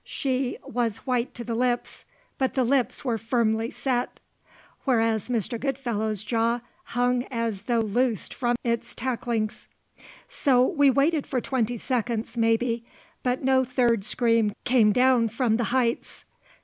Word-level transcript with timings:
She 0.03 0.57
was 0.63 0.97
white 1.05 1.35
to 1.35 1.43
the 1.43 1.53
lips, 1.53 2.05
but 2.39 2.55
the 2.55 2.63
lips 2.63 3.05
were 3.05 3.19
firmly 3.19 3.69
set; 3.69 4.19
whereas 4.83 5.29
Mr. 5.29 5.59
Goodfellow's 5.59 6.23
jaw 6.23 6.61
hung 6.85 7.25
as 7.29 7.61
though 7.65 7.81
loosed 7.81 8.33
from 8.33 8.55
its 8.63 8.95
tacklings. 8.95 9.67
So 10.27 10.65
we 10.65 10.89
waited 10.89 11.27
for 11.27 11.39
twenty 11.39 11.77
seconds, 11.77 12.35
maybe; 12.35 12.83
but 13.21 13.43
no 13.43 13.63
third 13.63 14.03
scream 14.03 14.53
came 14.63 14.91
down 14.91 15.29
from 15.29 15.57
the 15.57 15.65
heights. 15.65 16.25